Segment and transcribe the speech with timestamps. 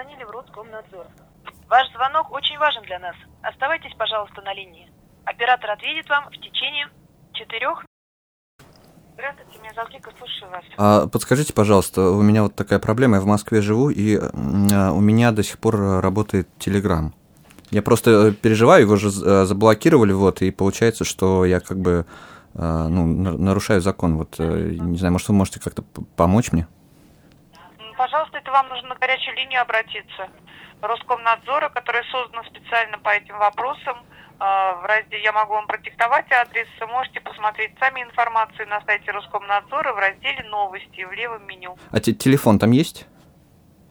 [0.00, 1.06] позвонили в Роскомнадзор.
[1.68, 3.14] Ваш звонок очень важен для нас.
[3.42, 4.90] Оставайтесь, пожалуйста, на линии.
[5.24, 6.88] Оператор ответит вам в течение
[7.32, 7.84] четырех...
[9.12, 10.64] Здравствуйте, меня зовут слушаю вас.
[10.78, 15.00] А подскажите, пожалуйста, у меня вот такая проблема, я в Москве живу, и а, у
[15.00, 17.14] меня до сих пор работает Телеграм.
[17.70, 22.06] Я просто э, переживаю, его же э, заблокировали, вот, и получается, что я как бы
[22.54, 24.16] ну, нарушаю закон.
[24.16, 25.82] Вот, э, не знаю, может, вы можете как-то
[26.16, 26.66] помочь мне?
[28.00, 30.30] Пожалуйста, это вам нужно на горячую линию обратиться.
[30.80, 33.98] Роскомнадзора, которая создана специально по этим вопросам.
[34.38, 36.66] А, в разделе я могу вам продиктовать адрес.
[36.88, 41.76] Можете посмотреть сами информацию на сайте Роскомнадзора в разделе новости в левом меню.
[41.90, 43.06] А телефон там есть?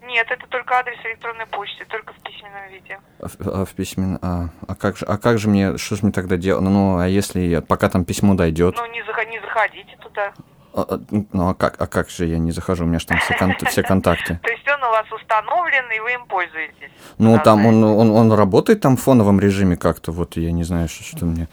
[0.01, 2.99] Нет, это только адрес электронной почты, только в письменном виде.
[3.20, 3.27] А,
[3.62, 6.35] а в письменном, а, а как же, а как же мне, что же мне тогда
[6.35, 6.63] делать?
[6.63, 8.73] Ну, а если пока там письмо дойдет?
[8.76, 10.34] Ну, не, зах не заходите туда.
[10.79, 10.99] А, а,
[11.33, 12.83] ну, а как, а как же я не захожу?
[12.83, 14.39] У меня же там все, кон все контакты.
[14.43, 16.91] То есть он у вас установлен, и вы им пользуетесь?
[17.17, 20.87] Ну, там он, он, он работает там в фоновом режиме как-то, вот я не знаю,
[20.87, 21.48] что, что мне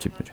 [0.00, 0.32] теперь.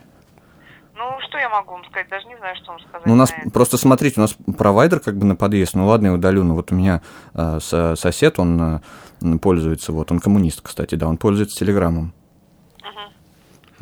[0.95, 2.07] Ну, что я могу вам сказать?
[2.09, 3.05] Даже не знаю, что вам сказать.
[3.05, 5.73] Ну, у нас, просто смотрите, у нас провайдер как бы на подъезд.
[5.73, 6.43] Ну, ладно, я удалю.
[6.43, 7.01] Но вот у меня
[7.33, 8.81] э, сосед, он
[9.21, 12.13] э, пользуется, вот, он коммунист, кстати, да, он пользуется телеграммом.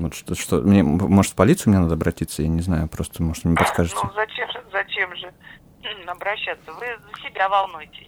[0.01, 3.45] Вот что, что, мне, может, в полицию мне надо обратиться, я не знаю, просто, может,
[3.45, 3.97] мне подскажете.
[4.01, 5.31] Ну, зачем же, зачем же
[6.07, 6.71] обращаться?
[6.73, 8.07] Вы за себя волнуетесь.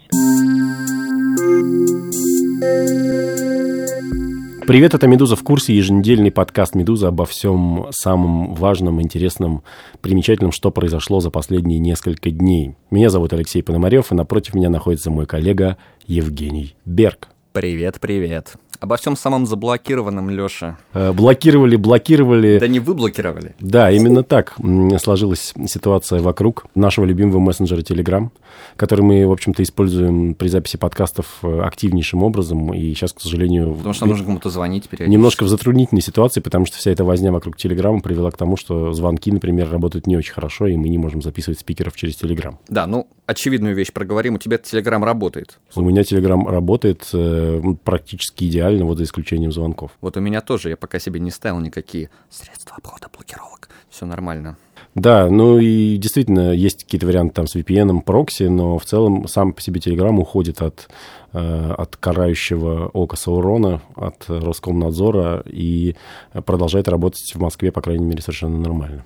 [4.65, 9.63] Привет, это «Медуза в курсе», еженедельный подкаст «Медуза» обо всем самом важном, интересном,
[10.01, 12.75] примечательном, что произошло за последние несколько дней.
[12.89, 17.27] Меня зовут Алексей Пономарев, и напротив меня находится мой коллега Евгений Берг.
[17.51, 18.55] Привет, привет.
[18.83, 20.77] Обо всем самом заблокированном, Леша.
[20.93, 22.59] Э, блокировали, блокировали.
[22.59, 23.55] Да не вы блокировали.
[23.61, 24.57] Да, именно так
[24.99, 28.27] сложилась ситуация вокруг нашего любимого мессенджера Telegram,
[28.75, 32.73] который мы, в общем-то, используем при записи подкастов э, активнейшим образом.
[32.73, 33.73] И сейчас, к сожалению...
[33.73, 34.89] Потому что нужно кому-то звонить.
[34.99, 38.91] Немножко в затруднительной ситуации, потому что вся эта возня вокруг Telegram привела к тому, что
[38.91, 42.55] звонки, например, работают не очень хорошо, и мы не можем записывать спикеров через Telegram.
[42.67, 44.35] Да, ну, очевидную вещь проговорим.
[44.35, 45.57] У тебя Telegram работает.
[45.73, 49.91] У меня Telegram работает э, практически идеально реально, вот за исключением звонков.
[50.01, 53.69] Вот у меня тоже, я пока себе не ставил никакие средства обхода блокировок.
[53.89, 54.57] Все нормально.
[54.95, 59.53] Да, ну и действительно есть какие-то варианты там с VPN, прокси, но в целом сам
[59.53, 60.87] по себе Telegram уходит от,
[61.33, 65.95] э, от карающего ока Саурона, от Роскомнадзора и
[66.45, 69.03] продолжает работать в Москве, по крайней мере, совершенно нормально.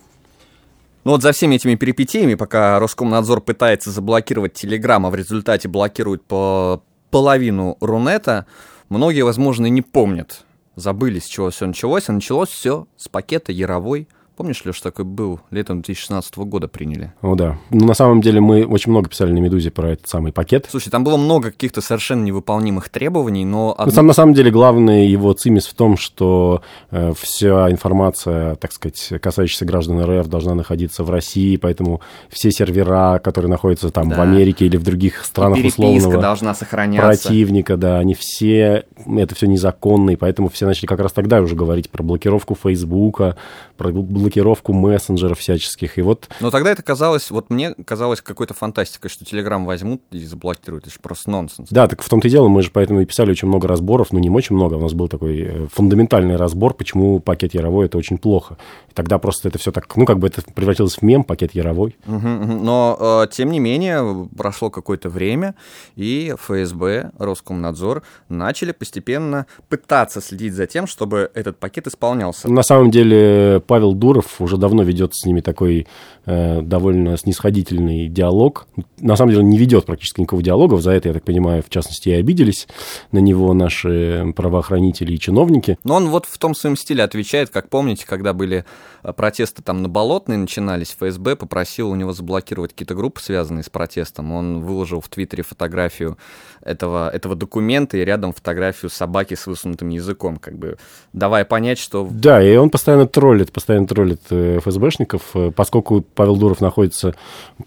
[1.05, 6.21] Ну вот за всеми этими перипетиями, пока Роскомнадзор пытается заблокировать Телеграм, а в результате блокирует
[6.23, 8.45] по половину Рунета,
[8.89, 14.07] Многие, возможно, не помнят, забыли, с чего все началось, а началось все с пакета Яровой
[14.37, 15.39] Помнишь, Леш, такой был?
[15.49, 17.11] Летом 2016 года приняли.
[17.23, 17.57] О, да.
[17.71, 20.67] Ну, на самом деле, мы очень много писали на «Медузе» про этот самый пакет.
[20.69, 23.71] Слушай, там было много каких-то совершенно невыполнимых требований, но...
[23.71, 23.85] Одно...
[23.87, 26.61] Ну, там, на самом деле, главный его цимис в том, что
[26.91, 33.19] э, вся информация, так сказать, касающаяся граждан РФ, должна находиться в России, поэтому все сервера,
[33.23, 34.17] которые находятся там да.
[34.17, 36.21] в Америке или в других странах условного...
[36.21, 37.27] должна сохраняться.
[37.27, 38.85] Противника, да, они все...
[39.03, 43.35] Это все незаконно, и поэтому все начали как раз тогда уже говорить про блокировку Фейсбука,
[43.77, 43.91] про
[44.27, 45.97] блокировку мессенджеров всяческих.
[45.97, 46.27] И вот...
[46.41, 50.85] Но тогда это казалось, вот мне казалось какой-то фантастикой, что Телеграм возьмут и заблокируют.
[50.85, 51.69] Это же просто нонсенс.
[51.69, 54.19] Да, так в том-то и дело, мы же поэтому и писали очень много разборов, ну
[54.19, 58.17] не очень много, у нас был такой э, фундаментальный разбор, почему пакет Яровой это очень
[58.17, 58.57] плохо.
[58.89, 61.95] И тогда просто это все так, ну как бы это превратилось в мем, пакет Яровой.
[62.05, 62.53] Угу, угу.
[62.63, 65.55] Но, э, тем не менее, прошло какое-то время,
[65.95, 72.49] и ФСБ, Роскомнадзор начали постепенно пытаться следить за тем, чтобы этот пакет исполнялся.
[72.49, 75.87] На самом деле Павел Дуров уже давно ведет с ними такой
[76.25, 78.67] э, довольно снисходительный диалог.
[78.99, 80.77] На самом деле не ведет практически никакого диалога.
[80.77, 82.67] За это, я так понимаю, в частности, и обиделись
[83.11, 85.77] на него наши правоохранители и чиновники.
[85.83, 88.65] Но он вот в том своем стиле отвечает, как помните, когда были
[89.03, 93.69] э, протесты там на Болотной начинались, ФСБ попросил у него заблокировать какие-то группы, связанные с
[93.69, 94.31] протестом.
[94.31, 96.17] Он выложил в Твиттере фотографию
[96.61, 100.77] этого, этого документа и рядом фотографию собаки с высунутым языком, как бы
[101.13, 102.07] давая понять, что...
[102.11, 107.15] Да, и он постоянно троллит, постоянно троллит э, ФСБшников, э, поскольку Павел Дуров находится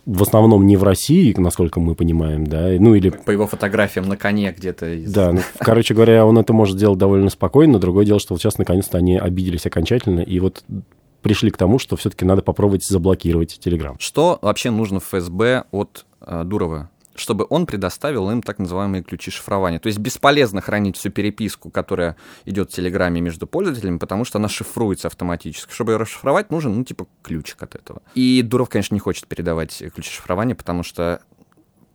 [0.06, 3.10] в основном не в России, насколько мы понимаем, да, ну или...
[3.10, 4.94] По его фотографиям на коне где-то.
[4.94, 5.12] Из...
[5.12, 8.58] Да, ну, короче говоря, он это может делать довольно спокойно, другое дело, что вот сейчас
[8.58, 10.64] наконец-то они обиделись окончательно, и вот
[11.22, 13.96] пришли к тому, что все-таки надо попробовать заблокировать Телеграм.
[13.98, 16.90] Что вообще нужно ФСБ от э, Дурова?
[17.14, 19.78] Чтобы он предоставил им так называемые ключи шифрования.
[19.78, 24.48] То есть бесполезно хранить всю переписку, которая идет в Телеграме между пользователями, потому что она
[24.48, 25.72] шифруется автоматически.
[25.72, 28.02] Чтобы ее расшифровать, нужен, ну, типа, ключик от этого.
[28.14, 31.20] И Дуров, конечно, не хочет передавать ключи шифрования, потому что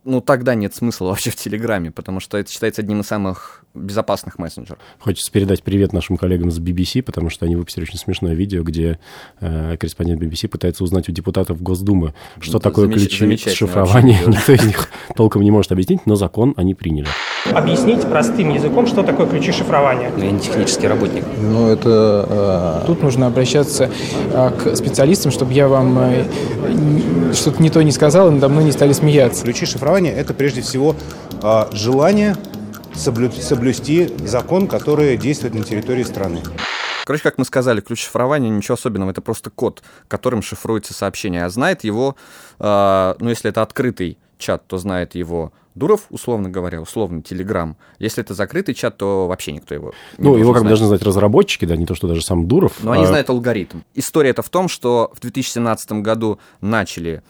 [0.06, 4.38] ну, тогда нет смысла вообще в Телеграме, потому что это считается одним из самых безопасных
[4.38, 4.78] мессенджеров.
[4.98, 8.98] Хочется передать привет нашим коллегам с BBC, потому что они выпустили очень смешное видео, где
[9.40, 13.18] э, корреспондент BBC пытается узнать у депутатов Госдумы, что такое Замеч...
[13.18, 14.18] ключи шифрования.
[14.26, 17.08] Никто из них толком не может объяснить, но закон они приняли.
[17.54, 20.10] Объяснить простым языком, что такое ключи шифрования.
[20.16, 21.24] Я не технический работник.
[21.40, 22.82] Ну, это...
[22.86, 23.90] Тут нужно обращаться
[24.32, 26.24] э, к специалистам, чтобы я вам э,
[27.32, 29.44] что-то не то не сказал, и надо мной не стали смеяться.
[29.44, 30.96] Ключи шифрования– это прежде всего
[31.42, 32.36] э, желание
[32.94, 33.30] соблю...
[33.30, 36.40] соблюсти закон, который действует на территории страны.
[37.04, 41.44] Короче, как мы сказали, ключ шифрования ничего особенного, это просто код, которым шифруется сообщение.
[41.44, 42.16] А знает его,
[42.58, 47.76] э, ну, если это открытый чат, то знает его Дуров, условно говоря, условно Телеграм.
[47.98, 51.02] Если это закрытый чат, то вообще никто его не Ну, его как бы должны знать
[51.02, 52.82] разработчики, да, не то, что даже сам Дуров.
[52.82, 52.94] Но а...
[52.94, 53.80] они знают алгоритм.
[53.94, 57.22] История это в том, что в 2017 году начали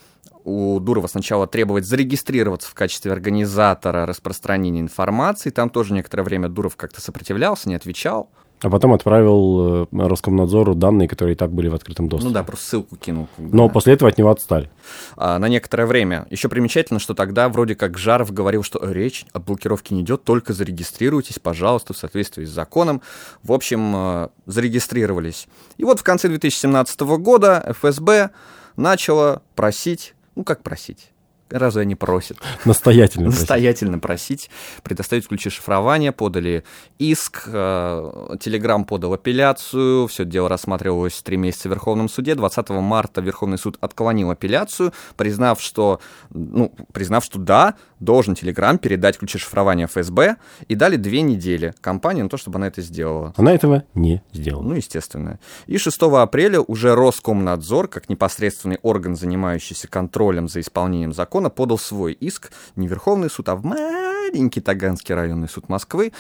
[0.45, 5.51] у Дурова сначала требовать зарегистрироваться в качестве организатора распространения информации.
[5.51, 8.31] Там тоже некоторое время Дуров как-то сопротивлялся, не отвечал.
[8.63, 12.29] А потом отправил э, Роскомнадзору данные, которые и так были в открытом доступе.
[12.29, 13.29] Ну да, просто ссылку кинул.
[13.37, 13.73] Но да.
[13.73, 14.71] после этого от него отстали.
[15.17, 16.27] А, на некоторое время.
[16.31, 20.55] Еще примечательно, что тогда вроде как Жаров говорил, что речь о блокировке не идет, только
[20.55, 23.03] зарегистрируйтесь, пожалуйста, в соответствии с законом.
[23.43, 25.49] В общем, э, зарегистрировались.
[25.77, 28.31] И вот в конце 2017 года ФСБ
[28.77, 31.11] начала просить, ну как просить,
[31.51, 32.39] Разве они просят?
[32.65, 33.41] Настоятельно просить.
[33.41, 34.51] Настоятельно просить
[34.83, 36.65] предоставить ключи шифрования, подали
[36.99, 42.35] иск, Телеграм подал апелляцию, все дело рассматривалось три месяца в Верховном суде.
[42.35, 46.01] 20 марта Верховный суд отклонил апелляцию, признав, что,
[46.31, 50.37] ну, признав, что да, должен Телеграм передать ключи шифрования ФСБ,
[50.69, 53.33] и дали две недели компании на то, чтобы она это сделала.
[53.37, 54.63] Она этого не сделала.
[54.63, 55.39] Ну, естественно.
[55.67, 62.13] И 6 апреля уже Роскомнадзор, как непосредственный орган, занимающийся контролем за исполнением закона, подал свой
[62.13, 66.13] иск не в Верховный суд, а в маленький Таганский районный суд Москвы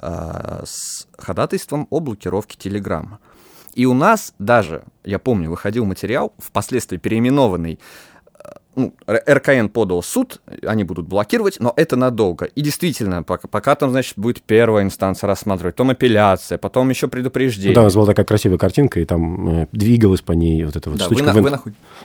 [0.00, 3.20] э, с ходатайством о блокировке Телеграма.
[3.74, 7.78] И у нас даже, я помню, выходил материал, впоследствии переименованный
[8.76, 12.44] ну, РКН подал суд, они будут блокировать, но это надолго.
[12.46, 17.74] И действительно, пока, пока там, значит, будет первая инстанция рассматривать, потом апелляция, потом еще предупреждение.
[17.74, 20.88] Да, у нас была такая красивая картинка, и там э, двигалась по ней вот эта
[20.88, 21.32] вот да, штучка.
[21.32, 21.50] Вы, вы,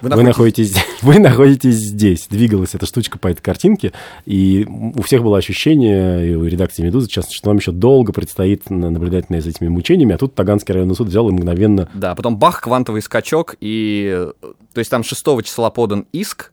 [0.02, 2.28] вы, вы, находитесь, вы находитесь здесь.
[2.30, 3.94] Двигалась эта штучка по этой картинке,
[4.26, 8.70] и у всех было ощущение, и у редакции «Медузы», часто, что нам еще долго предстоит
[8.72, 11.90] наблюдать за этими мучениями, а тут Таганский районный суд взял и мгновенно...
[11.94, 14.30] Да, потом бах, квантовый скачок, и...
[14.74, 16.52] То есть там 6 числа подан иск,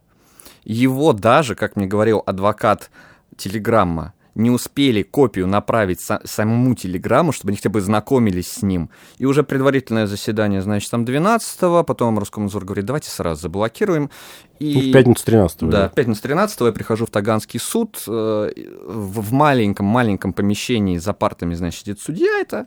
[0.64, 2.91] его даже, как мне говорил адвокат
[3.37, 8.91] Телеграмма, не успели копию направить самому Телеграмму, чтобы они хотя бы знакомились с ним.
[9.19, 14.11] И уже предварительное заседание, значит, там 12-го, потом Роскомнадзор говорит, давайте сразу заблокируем.
[14.59, 14.75] И...
[14.75, 18.53] Ну, в пятницу 13 да, да, в пятницу 13 я прихожу в Таганский суд, э,
[18.87, 22.67] в маленьком-маленьком помещении за партами, значит, сидит судья, это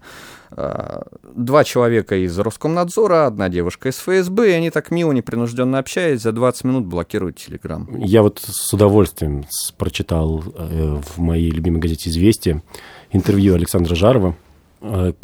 [0.51, 1.01] э,
[1.35, 6.31] два человека из Роскомнадзора, одна девушка из ФСБ, и они так мило, непринужденно общаясь, за
[6.31, 7.87] 20 минут блокируют Телеграм.
[7.97, 9.45] Я вот с удовольствием
[9.77, 12.61] прочитал э, в моей любимой газете «Известия»
[13.11, 14.35] интервью Александра Жарова,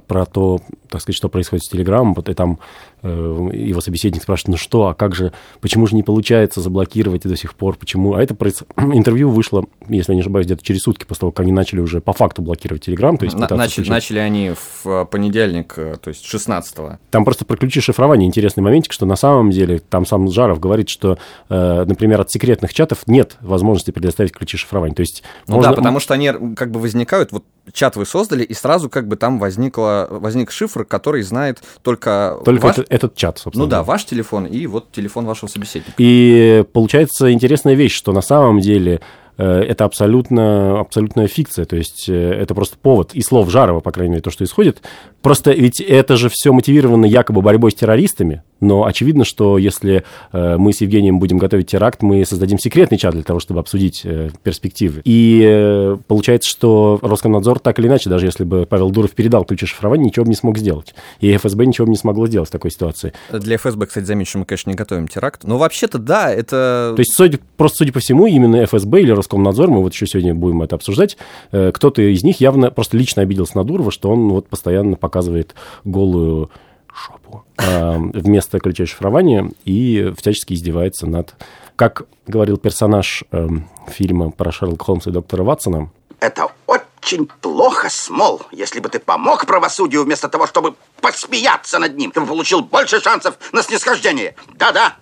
[0.07, 0.59] про то,
[0.89, 2.59] так сказать, что происходит с Телеграмом, и там
[3.03, 7.55] его собеседник спрашивает, ну что, а как же, почему же не получается заблокировать до сих
[7.55, 8.13] пор, почему?
[8.13, 8.35] А это
[8.77, 12.01] интервью вышло, если я не ошибаюсь, где-то через сутки после того, как они начали уже
[12.01, 13.17] по факту блокировать Телеграм.
[13.17, 16.99] То есть На- начали, начали они в э, понедельник, э, то есть 16-го.
[17.09, 20.89] Там просто про ключи шифрования интересный моментик, что на самом деле там сам Жаров говорит,
[20.89, 21.17] что,
[21.49, 24.95] например, от секретных чатов нет возможности предоставить ключи шифрования.
[24.95, 25.71] То есть ну можно...
[25.71, 27.43] да, потому что они как бы возникают, вот
[27.73, 32.39] чат вы создали, и сразу как бы там возникла, возник шифр, который знает только...
[32.43, 32.77] Только ваш...
[32.79, 33.65] это, этот чат, собственно.
[33.65, 35.93] Ну да, ваш телефон и вот телефон вашего собеседника.
[35.97, 38.99] И получается интересная вещь, что на самом деле
[39.37, 43.93] э, это абсолютно, абсолютная фикция, то есть э, это просто повод и слов Жарова, по
[43.93, 44.81] крайней мере, то, что исходит.
[45.21, 50.57] Просто ведь это же все мотивировано якобы борьбой с террористами, но очевидно, что если э,
[50.57, 54.29] мы с Евгением будем готовить теракт, мы создадим секретный чат для того, чтобы обсудить э,
[54.43, 55.01] перспективы.
[55.03, 59.65] И э, получается, что Роскомнадзор так или иначе, даже если бы Павел Дуров передал ключи
[59.65, 60.93] шифрования, ничего бы не смог сделать.
[61.19, 63.13] И ФСБ ничего бы не смогло сделать в такой ситуации.
[63.31, 65.43] Для ФСБ, кстати, замечу, мы, конечно, не готовим теракт.
[65.43, 66.93] Но вообще-то, да, это...
[66.95, 70.35] То есть, судя, просто судя по всему, именно ФСБ или Роскомнадзор, мы вот еще сегодня
[70.35, 71.17] будем это обсуждать,
[71.49, 76.51] кто-то из них явно просто лично обиделся на Дурова, что он вот постоянно показывает голую
[76.93, 81.33] шопу э, вместо ключа шифрования и всячески издевается над...
[81.75, 83.47] Как говорил персонаж э,
[83.87, 85.89] фильма про Шерлока Холмса и доктора Ватсона...
[86.19, 88.43] Это очень плохо, Смол.
[88.51, 93.01] Если бы ты помог правосудию вместо того, чтобы посмеяться над ним, ты бы получил больше
[93.01, 94.35] шансов на снисхождение.
[94.53, 94.97] Да-да.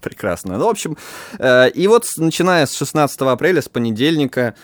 [0.00, 0.58] Прекрасно.
[0.58, 0.96] Ну, в общем,
[1.38, 4.54] э, и вот начиная с 16 апреля, с понедельника,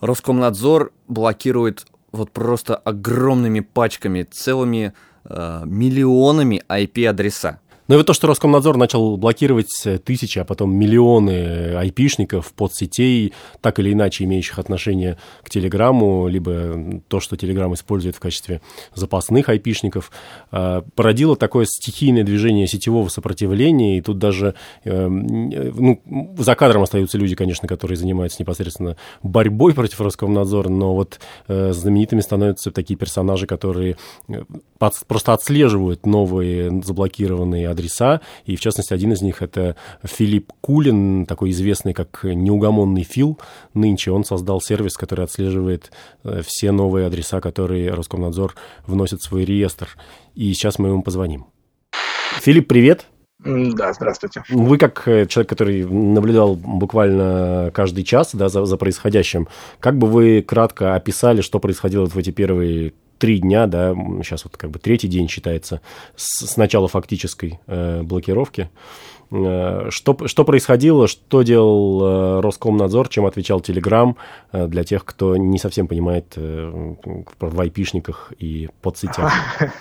[0.00, 4.92] Роскомнадзор блокирует вот просто огромными пачками, целыми
[5.28, 7.60] миллионами IP-адреса.
[7.86, 13.78] Ну и вот то, что Роскомнадзор начал блокировать тысячи, а потом миллионы айпишников, подсетей, так
[13.78, 18.62] или иначе имеющих отношение к Телеграму, либо то, что Телеграм использует в качестве
[18.94, 20.10] запасных айпишников,
[20.50, 26.00] э, породило такое стихийное движение сетевого сопротивления, и тут даже э, ну,
[26.38, 32.22] за кадром остаются люди, конечно, которые занимаются непосредственно борьбой против Роскомнадзора, но вот э, знаменитыми
[32.22, 33.96] становятся такие персонажи, которые
[34.78, 41.50] просто отслеживают новые заблокированные адреса, и в частности один из них это Филипп Кулин, такой
[41.50, 43.38] известный как неугомонный Фил.
[43.74, 45.92] Нынче он создал сервис, который отслеживает
[46.24, 48.54] э, все новые адреса, которые Роскомнадзор
[48.86, 49.88] вносит в свой реестр.
[50.34, 51.46] И сейчас мы ему позвоним.
[52.40, 53.06] Филипп, привет.
[53.44, 54.42] Да, здравствуйте.
[54.48, 59.48] Вы как э, человек, который наблюдал буквально каждый час да, за, за происходящим,
[59.80, 64.56] как бы вы кратко описали, что происходило в эти первые три дня, да, сейчас вот
[64.56, 65.80] как бы третий день считается
[66.16, 68.70] с, с начала фактической э, блокировки.
[69.30, 74.16] Э, что, что происходило, что делал э, Роскомнадзор, чем отвечал Телеграм
[74.52, 79.32] э, для тех, кто не совсем понимает в айпишниках и подсетях?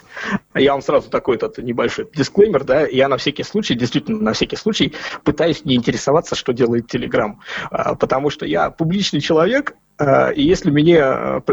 [0.56, 4.56] Я вам сразу такой этот небольшой дисклеймер, да, я на всякий случай, действительно, на всякий
[4.56, 7.40] случай пытаюсь не интересоваться, что делает Телеграм,
[7.72, 11.00] потому что я публичный человек, а, и если мне,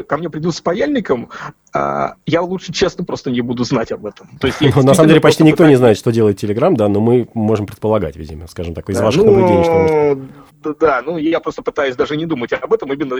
[0.06, 1.30] ко мне придут с паяльником,
[1.72, 4.28] а, я лучше честно просто не буду знать об этом.
[4.40, 5.70] То есть на самом деле почти никто пытаюсь...
[5.70, 9.04] не знает, что делает Телеграм, да, но мы можем предполагать, видимо, скажем так, из да,
[9.04, 9.64] ваших ну, наблюдений.
[9.64, 10.18] Что
[10.78, 13.16] да, ну я просто пытаюсь даже не думать об этом, именно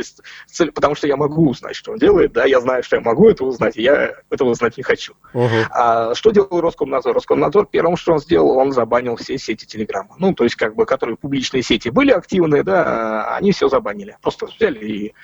[0.46, 3.30] цель, потому что я могу узнать, что он делает, да, я знаю, что я могу
[3.30, 5.14] это узнать, и я этого узнать не хочу.
[5.32, 5.64] Uh-huh.
[5.70, 7.14] А что делал Роскомнадзор?
[7.14, 10.16] Роскомнадзор первым, что он сделал, он забанил все сети Телеграма.
[10.18, 14.16] Ну, то есть, как бы, которые публичные сети были активны, да, они все забанили.
[14.20, 15.14] Просто взяли и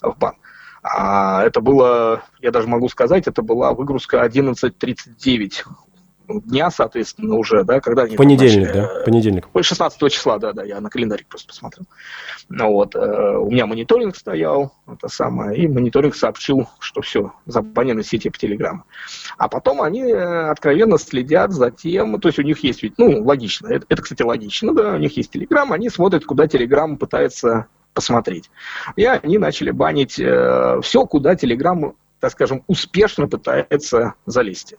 [0.00, 0.34] в бан.
[0.86, 5.64] А это было, я даже могу сказать, это была выгрузка 11.39
[6.28, 8.16] дня, соответственно, уже, да, когда они...
[8.16, 9.48] Понедельник, начали, да, понедельник.
[9.58, 11.86] 16 числа, да, да, я на календарик просто посмотрел.
[12.50, 12.98] Ну вот, э,
[13.38, 18.84] у меня мониторинг стоял, это самое, и мониторинг сообщил, что все, забанены сети по Телеграму.
[19.38, 23.22] А потом они э, откровенно следят за тем, то есть у них есть ведь, ну,
[23.24, 27.68] логично, это, это кстати, логично, да, у них есть Телеграм, они смотрят, куда Телеграм пытается
[27.94, 28.50] посмотреть.
[28.96, 34.74] И они начали банить э, все, куда Телеграм, так скажем, успешно пытается залезть.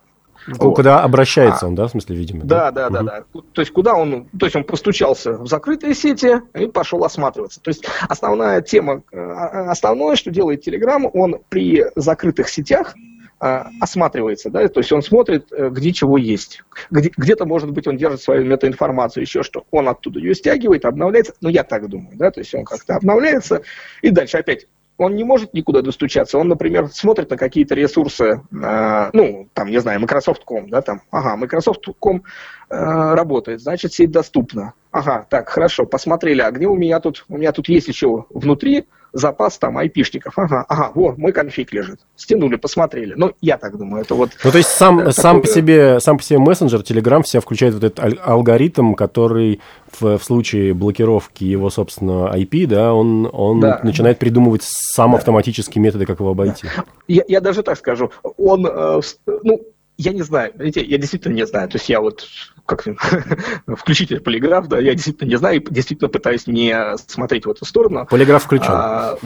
[0.58, 1.04] Куда вот.
[1.04, 2.44] обращается а, он, да, в смысле, видимо?
[2.44, 3.08] Да, да, да, угу.
[3.08, 3.40] да.
[3.52, 7.60] То есть куда он, то есть он постучался в закрытые сети и пошел осматриваться.
[7.60, 12.98] То есть основная тема, э, основное, что делает Telegram, он при закрытых сетях а,
[13.38, 16.62] осматривается, да, то есть он смотрит, э, где чего есть.
[16.90, 19.64] Где, где-то, может быть, он держит свою метаинформацию, еще что.
[19.70, 23.62] Он оттуда ее стягивает, обновляется, ну, я так думаю, да, то есть он как-то обновляется,
[24.00, 24.66] и дальше опять.
[24.98, 26.38] Он не может никуда достучаться.
[26.38, 31.36] Он, например, смотрит на какие-то ресурсы, э, ну, там, не знаю, Microsoft.com, да, там, ага,
[31.36, 32.22] Microsoft.com
[32.70, 34.72] э, работает, значит, сеть доступна.
[34.92, 38.86] Ага, так, хорошо, посмотрели, а где у меня тут, у меня тут есть еще внутри
[39.16, 40.38] запас там айпишников.
[40.38, 42.00] Ага, ага, вот, мой конфиг лежит.
[42.16, 43.14] Стянули, посмотрели.
[43.16, 44.30] Ну, я так думаю, это вот...
[44.44, 45.12] Ну, то есть сам, такое...
[45.12, 49.60] сам, по себе, сам по себе мессенджер, Telegram в себя включает вот этот алгоритм, который
[49.98, 53.80] в, в случае блокировки его собственного IP, да, он, он да.
[53.82, 55.18] начинает придумывать сам да.
[55.18, 56.68] автоматические методы, как его обойти.
[57.08, 58.10] Я, я даже так скажу.
[58.36, 59.60] Он, э, ну,
[59.96, 61.68] я не знаю, я действительно не знаю.
[61.68, 62.26] То есть я вот
[62.66, 62.84] как
[63.78, 68.06] включите полиграф, да, я действительно не знаю, действительно пытаюсь не смотреть в эту сторону.
[68.06, 68.66] Полиграф включен.
[68.68, 69.16] А,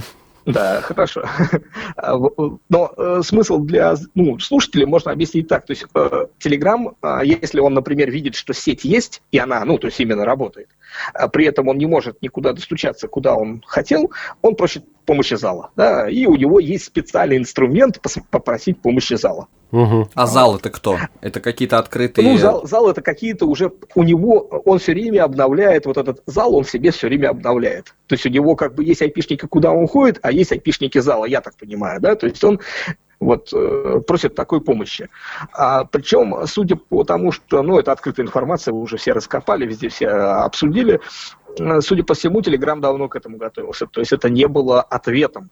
[0.47, 1.25] да, хорошо.
[1.97, 2.17] А,
[2.69, 5.67] но э, смысл для ну, слушателей можно объяснить так.
[5.67, 9.79] То есть э, Telegram, э, если он, например, видит, что сеть есть, и она, ну,
[9.79, 10.69] то есть именно работает,
[11.15, 14.11] а при этом он не может никуда достучаться, куда он хотел,
[14.43, 15.71] он просит помощи зала.
[15.75, 18.00] Да, и у него есть специальный инструмент
[18.31, 19.49] попросить помощи зала.
[19.73, 20.11] Угу.
[20.14, 20.99] А зал это кто?
[21.21, 22.31] Это какие-то открытые...
[22.31, 23.73] Ну, зал, зал это какие-то уже...
[23.97, 24.62] У него...
[24.64, 27.95] Он все время обновляет вот этот зал, он себе все время обновляет.
[28.07, 31.25] То есть у него как бы есть айпишники, куда он ходит, а есть айпишники зала,
[31.25, 32.14] я так понимаю, да?
[32.14, 32.61] То есть он
[33.21, 35.09] вот, э, просит такой помощи.
[35.52, 39.90] А, причем, судя по тому, что, ну, это открытая информация, вы уже все раскопали, везде
[39.90, 40.99] все обсудили, э,
[41.80, 43.87] судя по всему, Телеграм давно к этому готовился.
[43.87, 45.50] То есть это не было ответом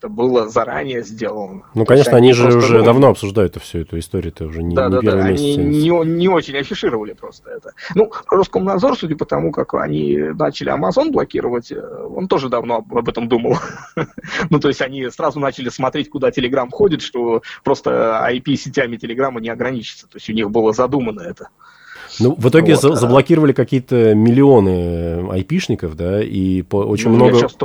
[0.00, 1.64] это было заранее сделано.
[1.74, 4.62] Ну, конечно, они, они же уже ну, давно обсуждают это всю эту историю, это уже
[4.62, 5.58] не, да, не да, первый да, месяц.
[5.58, 7.72] Они не, не очень афишировали просто это.
[7.94, 12.96] Ну, Роскомнадзор, судя по тому, как они начали Amazon блокировать, э, он тоже давно об,
[12.96, 13.58] об этом думал.
[14.50, 19.50] ну, то есть они сразу начали смотреть, куда Telegram ходит, что просто IP-сетями Телеграма не
[19.50, 20.06] ограничится.
[20.06, 21.50] То есть у них было задумано это.
[22.18, 27.16] Ну, в итоге Вот, за- а- заблокировали какие-то миллионы айпишников, да, и по- очень Ну,
[27.16, 27.32] много...
[27.32, 27.56] Я сейчас,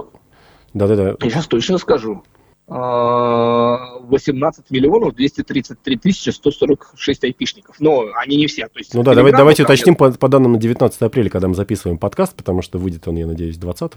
[0.74, 1.16] Да-да-да.
[1.22, 2.22] я щас точно скажу.
[2.68, 7.76] А, 18 миллионов 233 тысячи 146 айпишников.
[7.80, 8.68] Но они не все.
[8.68, 11.48] То есть Ну да, давай, давайте там уточним по, по данным на 19 апреля, когда
[11.48, 13.92] мы записываем подкаст, потому что выйдет он, я надеюсь, 20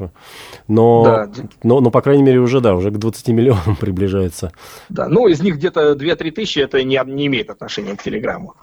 [0.69, 1.31] Но, Да.
[1.63, 4.53] но, но, по крайней мере, уже, да, уже к 20 миллионам приближается.
[4.91, 8.55] Да, ну, из них где-то 2-3 тысячи это не, не имеет отношения к Телеграму.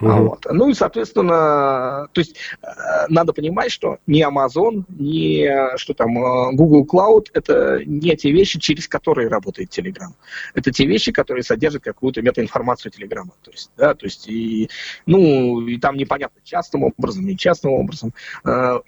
[0.00, 0.28] А Мгм.
[0.28, 0.46] Вот.
[0.50, 2.66] Ну и, соответственно, то есть э,
[3.08, 8.32] надо понимать, что ни Amazon, ни э, что там, э, Google Cloud это не те
[8.32, 10.12] вещи, через которые работает Telegram.
[10.54, 13.32] Это те вещи, которые содержат какую-то метаинформацию Телеграма.
[13.42, 14.70] То есть, да, то есть и,
[15.06, 18.14] ну, и там непонятно частным образом, не частным образом.
[18.44, 18.80] Э,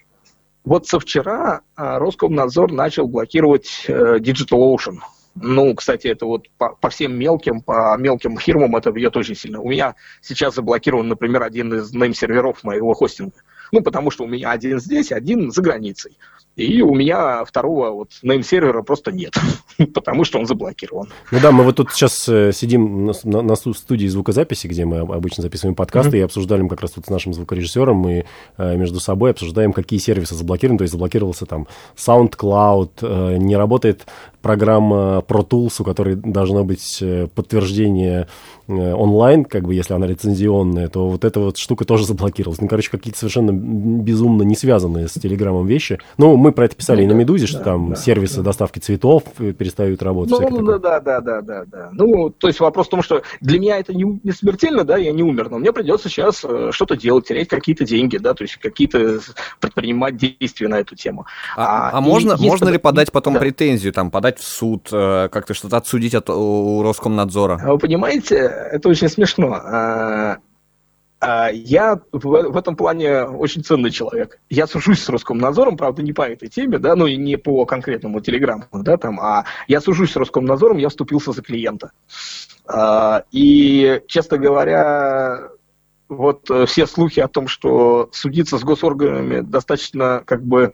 [0.65, 4.97] Вот со вчера э, Роскомнадзор начал блокировать э, DigitalOcean.
[5.35, 9.61] Ну, кстати, это вот по, по всем мелким, по мелким фирмам это бьет очень сильно.
[9.61, 13.37] У меня сейчас заблокирован, например, один из нейм-серверов моего хостинга.
[13.71, 16.17] Ну, потому что у меня один здесь, один за границей.
[16.55, 19.35] И у меня второго вот нейм-сервера просто нет,
[19.93, 21.07] потому что он заблокирован.
[21.31, 24.83] Ну да, мы вот тут сейчас э, сидим на, на- на сту- студии звукозаписи, где
[24.83, 28.25] мы об- обычно записываем подкасты, и обсуждали как раз тут с нашим звукорежиссером, мы
[28.57, 34.07] э, между собой обсуждаем, какие сервисы заблокированы, то есть заблокировался там SoundCloud, э, не работает
[34.47, 38.27] программа Pro Tools, у которой должно быть э, подтверждение
[38.67, 42.59] э, онлайн, как бы, если она лицензионная, то вот эта вот штука тоже заблокировалась.
[42.59, 45.99] Ну, короче, какие-то совершенно безумно не связанные с Телеграмом вещи.
[46.17, 48.37] Ну, мы про это писали Ну и на да, Медузе, что да, там да, сервисы
[48.37, 48.43] да.
[48.43, 50.39] доставки цветов э, перестают работать.
[50.39, 51.89] Ну, ну, да, да, да, да, да, да.
[51.91, 55.11] Ну, то есть вопрос в том, что для меня это не, не смертельно, да, я
[55.11, 56.37] не умер, но мне придется сейчас
[56.71, 59.19] что-то делать, терять какие-то деньги, да, то есть какие-то
[59.59, 61.25] предпринимать действия на эту тему.
[61.55, 63.39] А, а и можно, можно ли под- подать потом да.
[63.39, 67.59] претензию, там, подать в суд, э, как-то что-то отсудить от у Роскомнадзора?
[67.61, 69.53] А Вы понимаете, это очень смешно.
[69.53, 70.37] А,
[71.19, 74.39] а, Я в, этом плане очень ценный человек.
[74.49, 78.21] Я сужусь с Роскомнадзором, правда, не по этой теме, да, ну и не по конкретному
[78.21, 81.91] телеграмму, да, там, а я сужусь с Роскомнадзором, я вступился за клиента.
[83.31, 85.49] И, честно говоря,
[86.09, 90.73] вот э, все слухи о том, что судиться с госорганами достаточно как бы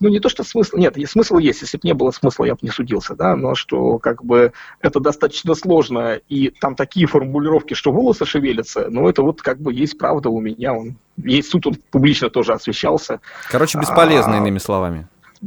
[0.00, 0.78] ну, не то, что смысл...
[0.78, 1.60] Нет, смысл есть.
[1.60, 4.98] Если бы не было смысла, я бы не судился, да, но что как бы это
[4.98, 9.98] достаточно сложно, и там такие формулировки, что волосы шевелятся, но это вот как бы есть
[9.98, 10.72] правда у меня.
[10.72, 10.96] Он...
[11.18, 13.20] Есть суд, он публично тоже освещался.
[13.50, 15.06] Короче, бесполезно, А, иными словами.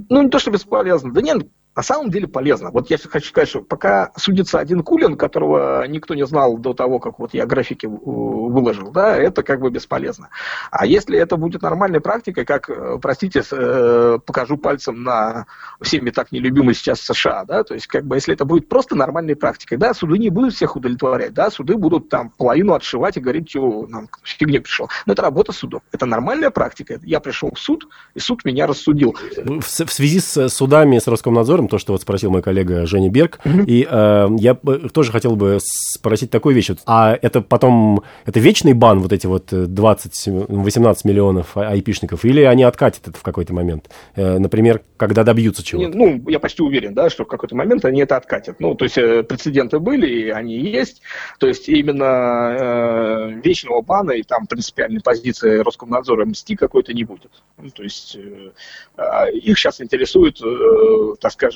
[0.09, 1.11] Ну, не то, что бесполезно.
[1.11, 2.69] Да нет, на самом деле полезно.
[2.71, 6.99] Вот я хочу сказать, что пока судится один Кулин, которого никто не знал до того,
[6.99, 10.29] как вот я графики э, выложил, да, это как бы бесполезно.
[10.71, 15.47] А если это будет нормальной практикой, как, э, простите, э, покажу пальцем на
[15.81, 19.35] всеми так нелюбимый сейчас США, да, то есть как бы если это будет просто нормальной
[19.35, 23.49] практикой, да, суды не будут всех удовлетворять, да, суды будут там половину отшивать и говорить,
[23.49, 24.89] что нам фигня пришел.
[25.05, 25.81] Но это работа судов.
[25.91, 26.99] Это нормальная практика.
[27.03, 29.15] Я пришел в суд, и суд меня рассудил.
[29.45, 33.87] В, связи с судами с Роскомнадзором, то, что вот спросил мой коллега Женя Берг, и
[33.89, 36.71] э, я бы тоже хотел бы спросить такую вещь.
[36.85, 42.41] А это потом, это вечный бан, вот эти вот 20, 18 миллионов ай- айпишников, или
[42.41, 43.89] они откатят это в какой-то момент?
[44.15, 45.97] Э, например, когда добьются чего-то?
[45.97, 48.59] ну, я почти уверен, да, что в какой-то момент они это откатят.
[48.59, 51.01] Ну, то есть э, прецеденты были, и они есть.
[51.39, 57.31] То есть именно э, вечного бана и там принципиальной позиции Роскомнадзора мсти какой-то не будет.
[57.57, 58.51] Ну, то есть э,
[58.95, 61.52] а, их сейчас интересует, э, так скажем,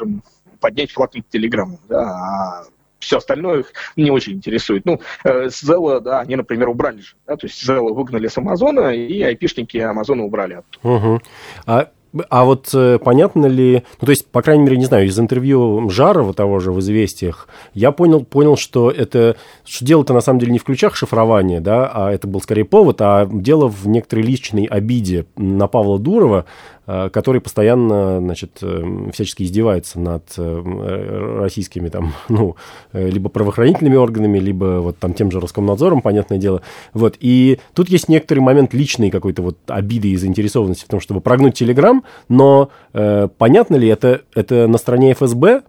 [0.60, 2.64] поднять флаг над Телеграмом, да, а
[3.00, 4.86] все остальное их не очень интересует.
[4.86, 8.94] Ну, э, Zella, да, они, например, убрали же, да, то есть Zella выгнали с Амазона,
[8.94, 10.88] и айпишники Амазона убрали оттуда.
[10.88, 11.22] Мгм.
[11.66, 11.90] А,
[12.30, 15.90] а вот э, понятно ли, ну то есть, по крайней мере, не знаю, из интервью
[15.90, 20.54] Жарова того же в «Известиях», я понял, понял что это, что дело-то на самом деле
[20.54, 24.66] не в ключах шифрования, да, а это был скорее повод, а дело в некоторой личной
[24.66, 26.46] обиде на Павла Дурова,
[26.88, 32.56] который постоянно, значит, э, всячески издевается над э, российскими там, ну,
[32.94, 36.62] э, либо правоохранительными органами, либо вот там тем же Роскомнадзором, понятное дело.
[36.94, 41.22] Вот, и тут есть некоторый момент личной какой-то вот обиды и заинтересованности в том, чтобы
[41.22, 45.64] прогнуть Телеграм, но э, понятно ли, это, это на стороне ФСБ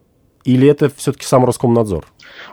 [0.44, 2.06] или это все-таки сам Роскомнадзор?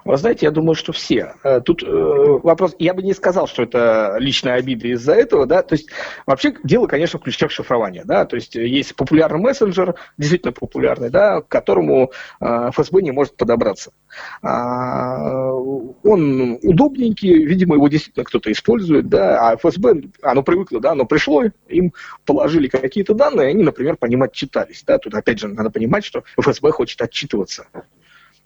[0.04, 1.36] Вы знаете, я думаю, что все.
[1.44, 5.64] Э, Тут э, вопрос, я бы не сказал, что это личная обида из-за этого, да,
[5.64, 5.90] то есть
[6.26, 11.42] вообще дело, конечно, в ключах шифрования, да, то есть есть популярный мессенджер, действительно популярный, да,
[11.42, 13.92] к которому э, ФСБ не может подобраться.
[14.42, 21.06] А, Он удобненький, видимо, его действительно кто-то использует, да, а ФСБ, оно привыкло, да, оно
[21.06, 21.94] пришло, им
[22.26, 26.24] положили какие-то данные, они, например, по ним отчитались, да, тут опять же надо понимать, что
[26.38, 27.68] ФСБ хочет отчитываться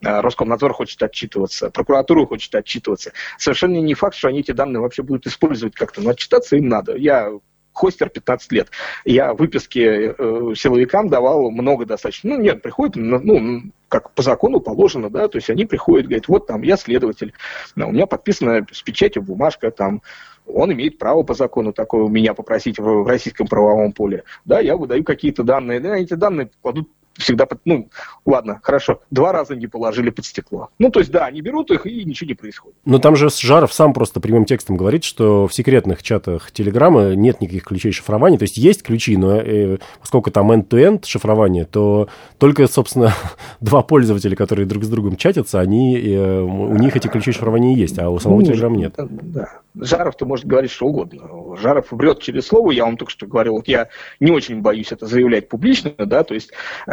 [0.02, 3.12] Роскомнадзор хочет отчитываться, прокуратура хочет отчитываться.
[3.38, 6.96] Совершенно не факт, что они эти данные вообще будут использовать как-то, но отчитаться им надо.
[6.96, 7.32] Я
[7.80, 8.70] хостер 15 лет.
[9.06, 12.32] Я выписки э, силовикам давал много достаточно.
[12.32, 16.48] Ну, нет, приходит, ну, как по закону положено, да, то есть они приходят, говорят, вот
[16.48, 17.34] там я следователь,
[17.76, 20.02] у меня подписана с печатью бумажка, там,
[20.46, 24.24] он имеет право по закону такое у меня попросить в российском правовом поле.
[24.46, 27.90] Да, я выдаю какие-то данные, да, эти данные кладут всегда, под, ну,
[28.26, 30.70] ладно, хорошо, два раза не положили под стекло.
[30.80, 32.78] Ну, то есть, да, они берут их, и ничего не происходит.
[32.86, 37.42] Но там же Жаров сам просто прямым текстом говорит, что в секретных чатах Телеграма нет
[37.42, 42.68] никаких ключей шифрования, то есть есть ключи, но э, поскольку там end-to-end шифрование, то только,
[42.68, 43.14] собственно,
[43.60, 48.00] два пользователя, которые друг с другом чатятся, они, э, у них эти ключи шифрования есть,
[48.00, 48.96] а у самого ну, Телеграма нет.
[48.98, 49.60] Да.
[49.76, 51.56] Жаров-то может говорить что угодно.
[51.58, 55.06] Жаров врет через слово, я вам только что говорил, вот я не очень боюсь это
[55.06, 56.52] заявлять публично, да, то есть
[56.88, 56.92] э,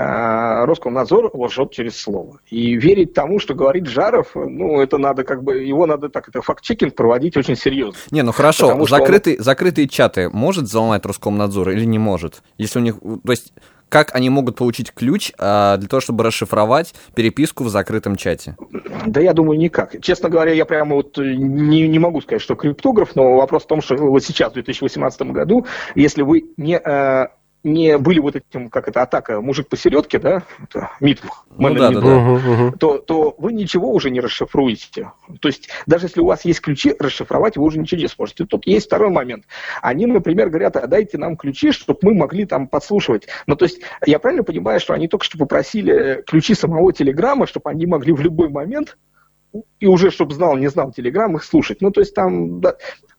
[0.66, 2.40] Роскомнадзор лжет через слово.
[2.48, 6.42] И верить тому, что говорит Жаров, ну, это надо как бы, его надо так, это
[6.42, 7.98] факт-чекинг проводить очень серьезно.
[8.10, 9.44] Не, ну хорошо, закрытые, он...
[9.44, 12.42] закрытые чаты может взломать Роскомнадзор или не может?
[12.58, 13.52] Если у них, то есть
[13.88, 18.56] как они могут получить ключ а, для того, чтобы расшифровать переписку в закрытом чате?
[19.06, 20.00] Да я думаю, никак.
[20.00, 23.80] Честно говоря, я прямо вот не, не могу сказать, что криптограф, но вопрос в том,
[23.80, 27.28] что вот сейчас, в 2018 году, если вы не э,
[27.66, 31.22] не были вот этим, как это, атака мужик посередке, да, это МИД,
[31.58, 32.72] ну, да, да, да.
[32.78, 35.12] То, то вы ничего уже не расшифруете.
[35.40, 38.46] То есть даже если у вас есть ключи, расшифровать вы уже ничего не сможете.
[38.46, 39.44] Тут есть второй момент.
[39.82, 43.26] Они, например, говорят, а дайте нам ключи, чтобы мы могли там подслушивать.
[43.46, 47.70] Ну, то есть я правильно понимаю, что они только что попросили ключи самого Телеграма, чтобы
[47.70, 48.96] они могли в любой момент
[49.80, 51.80] и уже, чтобы знал, не знал Телеграм, их слушать.
[51.80, 52.76] Ну, то есть там, да,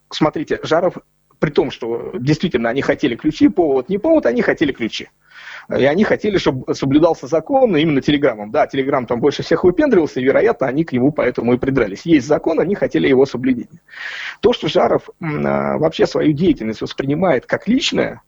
[0.09, 0.97] смотрите, Жаров
[1.39, 5.09] при том, что действительно они хотели ключи, повод не повод, они хотели ключи.
[5.69, 8.51] И они хотели, чтобы соблюдался закон именно Телеграмом.
[8.51, 12.05] Да, Телеграм там больше всех выпендривался, и, вероятно, они к нему поэтому и придрались.
[12.05, 13.81] Есть закон, они хотели его соблюдения.
[14.39, 18.21] То, что Жаров а, вообще свою деятельность воспринимает как личное,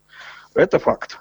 [0.53, 1.19] это факт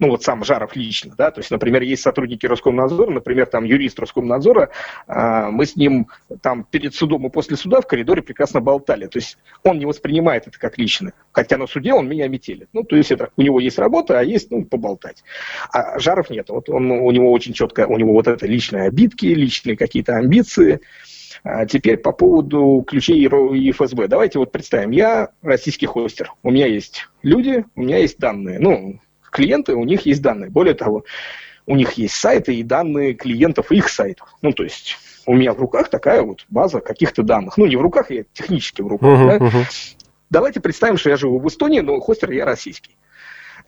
[0.00, 4.00] ну вот сам Жаров лично, да, то есть, например, есть сотрудники Роскомнадзора, например, там юрист
[4.00, 4.70] Роскомнадзора,
[5.06, 6.08] э, мы с ним
[6.42, 10.48] там перед судом и после суда в коридоре прекрасно болтали, то есть он не воспринимает
[10.48, 13.60] это как личное, хотя на суде он меня метелит, ну, то есть это, у него
[13.60, 15.22] есть работа, а есть, ну, поболтать.
[15.72, 19.26] А Жаров нет, вот он, у него очень четко, у него вот это личные обидки,
[19.26, 20.80] личные какие-то амбиции,
[21.42, 24.08] а теперь по поводу ключей и ФСБ.
[24.08, 29.00] Давайте вот представим, я российский хостер, у меня есть люди, у меня есть данные, ну,
[29.30, 30.50] клиенты, у них есть данные.
[30.50, 31.04] Более того,
[31.66, 34.34] у них есть сайты и данные клиентов их сайтов.
[34.42, 37.56] Ну, то есть у меня в руках такая вот база каких-то данных.
[37.56, 39.08] Ну, не в руках, я технически в руках.
[39.08, 39.46] Uh-huh, да?
[39.46, 39.94] uh-huh.
[40.30, 42.96] Давайте представим, что я живу в Эстонии, но хостер я российский.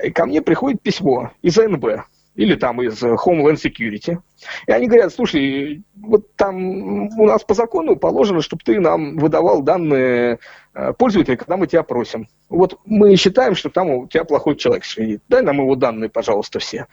[0.02, 4.18] И ко мне приходит письмо из АНБ или там из Homeland Security.
[4.66, 9.62] И они говорят, слушай, вот там у нас по закону положено, чтобы ты нам выдавал
[9.62, 10.38] данные
[10.74, 12.28] э, пользователя, когда мы тебя просим.
[12.48, 15.22] Вот мы считаем, что там у тебя плохой человек сидит.
[15.28, 16.86] Дай нам его данные, пожалуйста, все.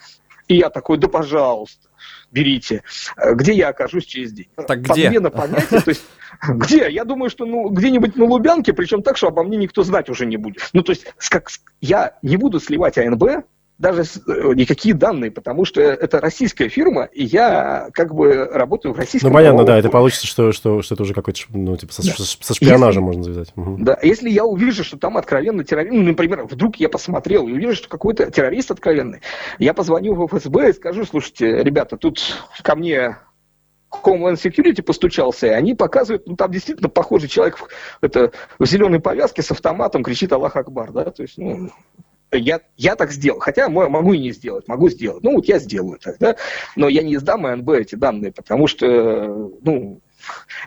[0.47, 1.89] И я такой, да пожалуйста,
[2.31, 2.83] берите.
[3.15, 4.49] Э, где я окажусь через день?
[4.67, 5.05] Так где?
[5.05, 6.03] Подмена понятия, то есть
[6.49, 6.89] где?
[6.89, 10.25] Я думаю, что ну, где-нибудь на Лубянке, причем так, что обо мне никто знать уже
[10.25, 10.69] не будет.
[10.73, 11.49] Ну, то есть, как,
[11.81, 13.45] я не буду сливать АНБ,
[13.79, 18.97] даже э, никакие данные, потому что это российская фирма, и я как бы работаю в
[18.97, 19.31] российском...
[19.31, 22.11] Ну, понятно, да, это получится, что, что, что это уже какой-то, ну, типа, со, да.
[22.17, 23.53] со шпионажем если, можно завязать.
[23.55, 23.77] Угу.
[23.79, 27.75] Да, если я увижу, что там откровенно террорист, ну, например, вдруг я посмотрел и увижу,
[27.75, 29.21] что какой-то террорист откровенный,
[29.59, 32.19] я позвоню в ФСБ и скажу, слушайте, ребята, тут
[32.61, 33.15] ко мне
[34.03, 37.57] Homeland Security постучался, и они показывают, ну, там действительно похожий человек
[38.01, 41.69] это, в зеленой повязке с автоматом кричит Аллах Акбар, да, то есть, ну,
[42.31, 45.23] я, я так сделал, хотя могу и не сделать, могу сделать.
[45.23, 46.35] Ну, вот я сделаю так, да,
[46.75, 50.01] но я не сдам АНБ эти данные, потому что, ну,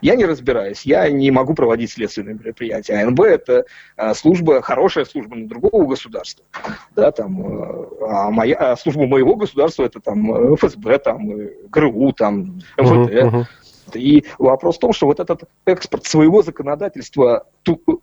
[0.01, 2.95] я не разбираюсь, я не могу проводить следственные мероприятия.
[2.95, 3.65] АНБ– это
[3.97, 6.45] а, служба, хорошая служба на другого государства.
[6.97, 11.29] Да, там, э, а, моя, а служба моего государства– это там ФСБ, там,
[11.69, 13.13] ГРУ, там, МВД.
[13.13, 13.45] Uh-huh, uh-huh.
[13.95, 17.47] И вопрос в том, что вот этот экспорт своего законодательства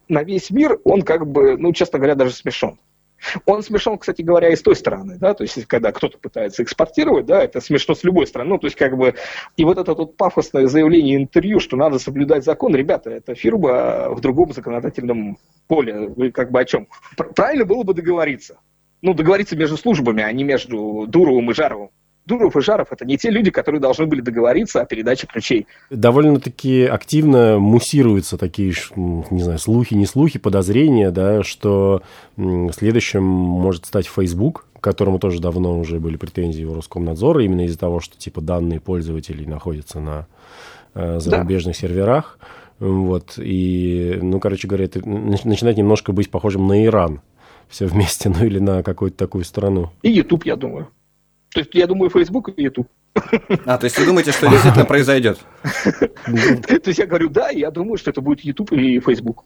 [0.07, 2.77] на весь мир, он как бы, ну, честно говоря, даже смешон.
[3.45, 7.25] Он смешон, кстати говоря, и с той стороны, да, то есть когда кто-то пытается экспортировать,
[7.25, 9.15] да, это смешно с любой стороны, ну, то есть как бы,
[9.57, 14.21] и вот это вот пафосное заявление интервью, что надо соблюдать закон, ребята, это фирма в
[14.21, 16.87] другом законодательном поле, вы как бы о чем?
[17.35, 18.59] Правильно было бы договориться,
[19.01, 21.91] ну, договориться между службами, а не между Дуровым и Жаровым.
[22.29, 25.67] Дуров и Жаров это не те люди, которые должны были договориться о передаче ключей.
[25.89, 32.03] Довольно-таки активно муссируются такие, не знаю, слухи, не слухи, подозрения, да, что
[32.37, 37.79] следующим может стать Facebook, к которому тоже давно уже были претензии у Роскомнадзора, именно из-за
[37.79, 40.27] того, что типа данные пользователей находятся на
[40.93, 41.87] э, зарубежных да.
[41.87, 42.39] серверах.
[42.79, 47.21] Вот, и, ну, короче говоря, это начинает немножко быть похожим на Иран
[47.67, 49.89] все вместе, ну, или на какую-то такую страну.
[50.01, 50.87] И YouTube, я думаю.
[51.53, 52.87] То есть, я думаю, Facebook и YouTube.
[53.65, 55.39] А, то есть вы думаете, что действительно произойдет?
[56.25, 59.43] То есть я говорю, да, я думаю, что это будет YouTube и Facebook.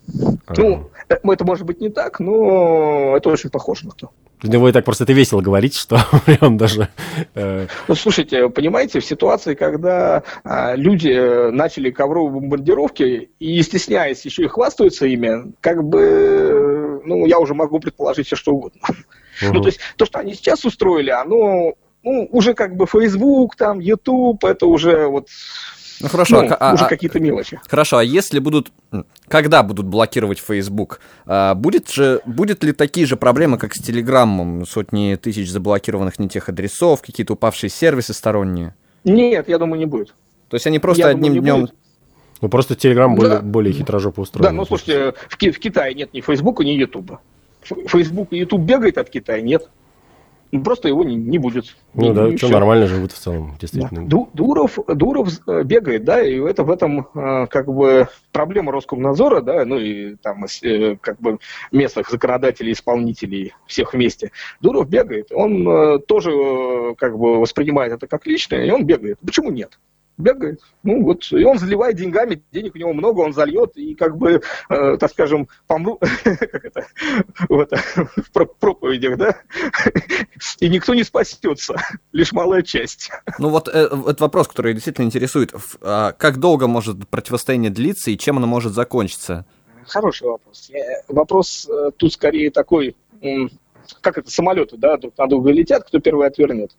[0.57, 4.11] Ну, э, это может быть не так, но это очень похоже на то.
[4.41, 6.89] Для него и так просто это весело говорить, что прям даже...
[7.33, 7.67] Э...
[7.87, 14.43] Ну, слушайте, понимаете, в ситуации, когда а, люди э, начали ковровые бомбардировки и, стесняясь, еще
[14.43, 18.81] и хвастаются ими, как бы, ну, я уже могу предположить все, что угодно.
[19.41, 23.79] Ну, то есть то, что они сейчас устроили, оно ну, уже как бы Facebook, там,
[23.79, 25.27] YouTube, это уже вот
[26.01, 27.59] ну хорошо, ну, а, уже а, какие-то мелочи.
[27.67, 28.71] Хорошо, а если будут,
[29.27, 34.65] когда будут блокировать Facebook, а, будет же, будет ли такие же проблемы, как с Телеграммом,
[34.65, 38.75] сотни тысяч заблокированных не тех адресов, какие-то упавшие сервисы сторонние?
[39.05, 40.13] Нет, я думаю, не будет.
[40.49, 41.75] То есть они просто я одним думаю, днем будет.
[42.41, 43.41] Ну, просто Telegram более, да.
[43.41, 44.43] более хитрожопо устроен.
[44.43, 47.19] Да, ну, слушайте, в, в Китае нет ни Facebook, ни YouTube.
[47.87, 49.69] Facebook и YouTube бегает от Китая, нет.
[50.53, 51.75] Ну, просто его не, не будет.
[51.95, 52.53] Ну и, да, и что, все.
[52.53, 54.07] нормально живут в целом, действительно.
[54.07, 54.17] Да.
[54.33, 59.65] Дуров, Дуров э, бегает, да, и это в этом э, как бы проблема Роскомнадзора, да,
[59.65, 61.39] ну и там э, как бы
[61.71, 64.31] местных законодателей, исполнителей всех вместе.
[64.61, 66.31] Дуров бегает, он тоже
[66.99, 69.17] как бы воспринимает это как личное, и он бегает.
[69.25, 69.79] Почему нет?
[70.17, 70.61] Бегает.
[70.83, 74.41] Ну вот, и он заливает деньгами, денег у него много, он зальет, и как бы,
[74.69, 76.87] э, так скажем, помру, как это,
[77.49, 79.37] вот, в проповедях, да,
[80.59, 81.75] и никто не спасется,
[82.11, 83.11] лишь малая часть.
[83.39, 85.53] Ну вот, э, это вопрос, который действительно интересует.
[85.81, 89.45] А как долго может противостояние длиться, и чем оно может закончиться?
[89.87, 90.71] Хороший вопрос.
[91.07, 92.95] Вопрос э, тут скорее такой,
[94.01, 96.71] как это, самолеты, да, друг на друга летят, кто первый отвернет.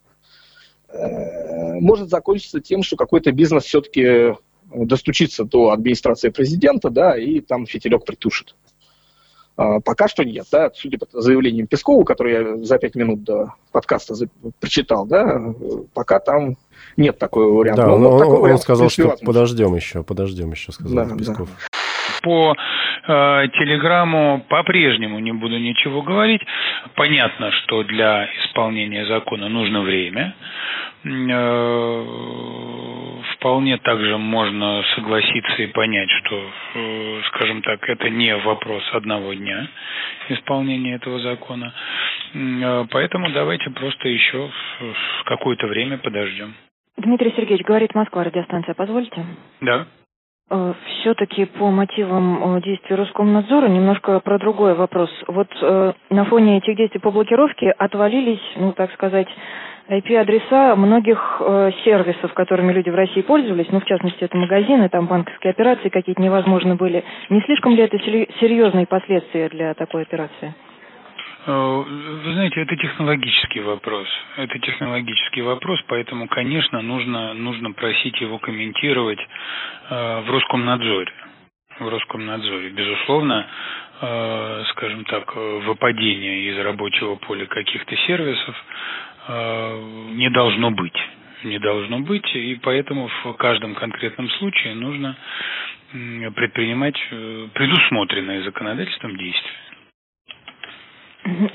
[0.94, 4.34] Э, может закончиться тем, что какой-то бизнес все-таки
[4.72, 8.54] достучится до администрации президента, да, и там фитилек притушит.
[9.56, 13.54] А, пока что нет, да, судя по заявлениям Пескова, который я за пять минут до
[13.72, 14.14] подкаста
[14.60, 15.54] прочитал, да,
[15.92, 16.56] пока там
[16.96, 17.82] нет такого варианта.
[17.82, 19.26] Да, но, но такой он, вариант, он сказал, что возможно.
[19.26, 21.48] подождем еще, подождем еще, сказал да, Песков.
[21.48, 21.68] Да
[22.24, 26.40] по э, телеграмму по-прежнему не буду ничего говорить.
[26.96, 30.34] Понятно, что для исполнения закона нужно время.
[31.04, 32.04] Э,
[33.34, 39.68] вполне также можно согласиться и понять, что, э, скажем так, это не вопрос одного дня
[40.30, 41.74] исполнения этого закона.
[42.34, 44.50] Э, поэтому давайте просто еще
[45.26, 46.54] какое-то время подождем.
[46.96, 49.26] Дмитрий Сергеевич, говорит Москва, радиостанция, позвольте?
[49.60, 49.86] Да.
[51.00, 55.10] Все-таки по мотивам действий Роскомнадзора немножко про другой вопрос.
[55.26, 55.48] Вот
[56.10, 59.26] на фоне этих действий по блокировке отвалились, ну так сказать,
[59.88, 65.06] IP-адреса многих э, сервисов, которыми люди в России пользовались, ну в частности это магазины, там
[65.06, 67.04] банковские операции какие-то невозможны были.
[67.28, 70.54] Не слишком ли это серьезные последствия для такой операции?
[71.46, 74.08] Э, вы знаете, это технологический вопрос.
[74.36, 81.12] Это технологический вопрос, поэтому, конечно, нужно, нужно просить его комментировать э, в Роскомнадзоре.
[81.78, 82.70] В Роскомнадзоре.
[82.70, 83.46] Безусловно,
[84.00, 90.96] э, скажем так, выпадение из рабочего поля каких-то сервисов э, не должно быть.
[91.44, 95.16] Не должно быть, и поэтому в каждом конкретном случае нужно
[96.34, 99.52] предпринимать э, предусмотренные законодательством действия.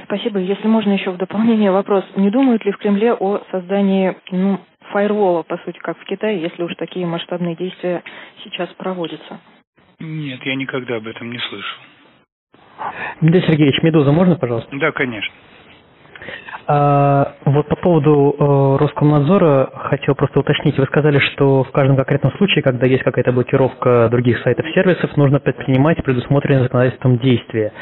[0.06, 0.40] Спасибо.
[0.40, 2.04] Если можно еще в дополнение вопрос.
[2.16, 4.60] Не думают ли в Кремле о создании ну,
[4.92, 8.02] фаервола, по сути, как в Китае, если уж такие масштабные действия
[8.44, 9.40] сейчас проводятся?
[10.00, 11.78] Нет, я никогда об этом не слышал.
[13.22, 14.70] Дмитрий Сергеевич, «Медуза» можно, пожалуйста?
[14.78, 15.34] Да, конечно.
[16.72, 20.78] А, вот по поводу э, Роскомнадзора хотел просто уточнить.
[20.78, 25.40] Вы сказали, что в каждом конкретном случае, когда есть какая-то блокировка других сайтов сервисов, нужно
[25.40, 27.74] предпринимать предусмотренные законодательством действия.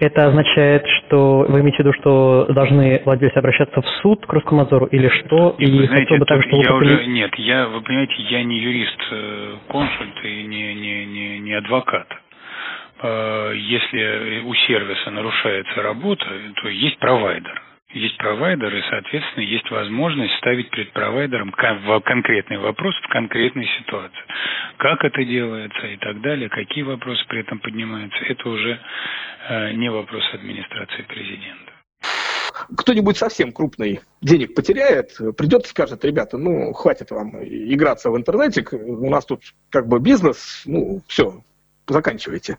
[0.00, 4.86] Это означает, что вы имеете в виду, что должны владельцы обращаться в суд к Роскомнадзору
[4.86, 5.54] или что?
[5.58, 9.52] И вы знаете, бы также, я уже, нет, я, вы понимаете, я не юрист, э,
[9.68, 12.06] консульт и не, не, не, не адвокат.
[13.02, 16.24] Э, если у сервиса нарушается работа,
[16.62, 17.60] то есть провайдер
[17.94, 24.24] есть провайдер, и, соответственно, есть возможность ставить перед провайдером конкретный вопрос в конкретной ситуации.
[24.78, 28.80] Как это делается и так далее, какие вопросы при этом поднимаются, это уже
[29.48, 31.72] э, не вопрос администрации президента.
[32.76, 38.64] кто-нибудь совсем крупный денег потеряет, придет и скажет, ребята, ну, хватит вам играться в интернете,
[38.72, 41.42] у нас тут как бы бизнес, ну, все,
[41.88, 42.58] заканчивайте.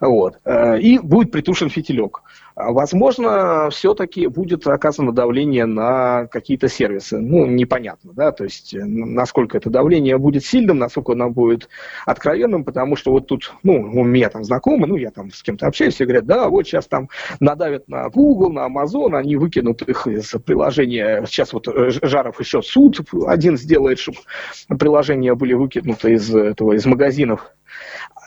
[0.00, 0.34] Вот.
[0.44, 2.22] Э, и будет притушен фитилек.
[2.56, 7.18] А, возможно, все-таки будет оказано давление на какие-то сервисы.
[7.18, 11.68] Ну, непонятно, да, то есть э, насколько это давление будет сильным, насколько оно будет
[12.06, 15.66] откровенным, потому что вот тут, ну, у меня там знакомые, ну, я там с кем-то
[15.66, 17.08] общаюсь, и говорят, да, вот сейчас там
[17.40, 22.62] надавят на Google, на Amazon, они выкинут их из приложения, сейчас вот э, Жаров еще
[22.62, 24.18] суд один сделает, чтобы
[24.78, 27.50] приложения были выкинуты из этого, из магазинов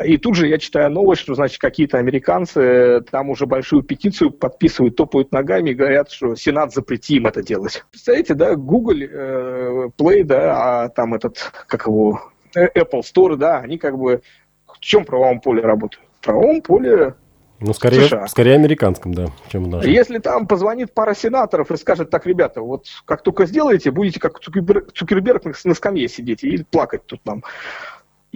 [0.04, 4.96] и тут же я читаю новость, что, значит, какие-то американцы там уже большую петицию подписывают,
[4.96, 7.84] топают ногами и говорят, что Сенат запретим это делать.
[7.92, 12.22] Представляете, да, Google э, Play, да, а там этот, как его,
[12.56, 14.22] э, Apple Store, да, они как бы
[14.68, 16.06] в чем правовом поле работают?
[16.20, 17.16] В правовом поле
[17.60, 18.28] ну, скорее, США.
[18.28, 19.90] скорее американском, да, чем нашем.
[19.90, 24.40] Если там позвонит пара сенаторов и скажет, так, ребята, вот как только сделаете, будете как
[24.40, 27.44] Цукерберг на скамье сидеть и плакать тут нам.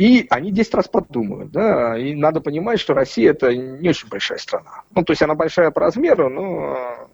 [0.01, 4.39] И они 10 раз подумают, да, и надо понимать, что Россия это не очень большая
[4.39, 4.81] страна.
[4.95, 7.07] Ну, то есть она большая по размеру, но